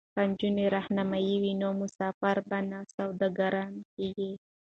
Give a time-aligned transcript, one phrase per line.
[0.15, 4.31] که نجونې رهنما وي نو مسافر به نه سرګردانه کیږي.